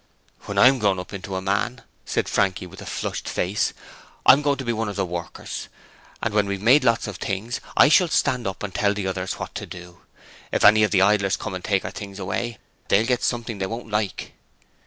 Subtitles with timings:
[0.45, 3.71] 'When I'm grown up into a man,' said Frankie, with a flushed face,
[4.25, 5.67] 'I'm going to be one of the workers,
[6.23, 9.05] and when we've made a lot of things, I shall stand up and tell the
[9.05, 10.01] others what to do.
[10.51, 13.67] If any of the idlers come to take our things away, they'll get something they
[13.67, 14.33] won't like.'